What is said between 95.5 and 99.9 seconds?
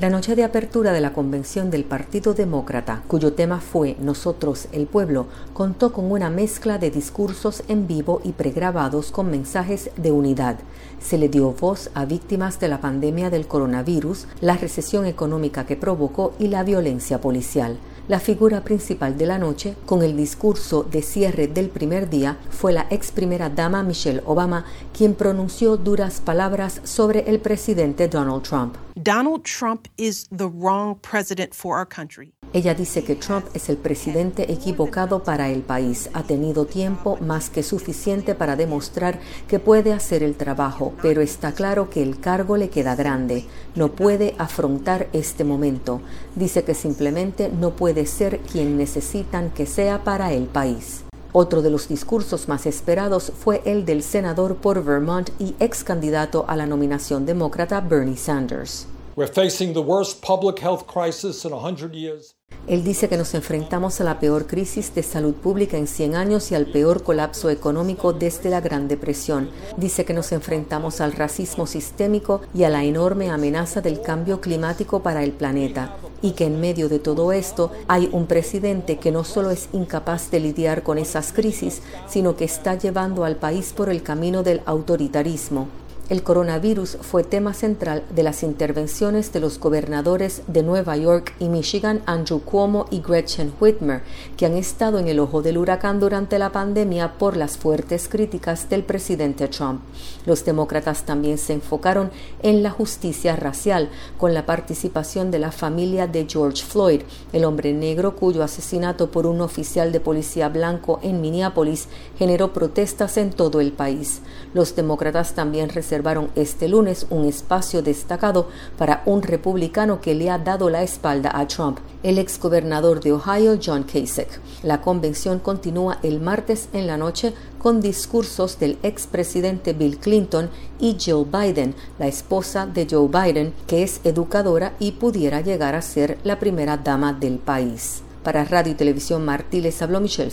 huracán durante la pandemia por las fuertes críticas del presidente Trump.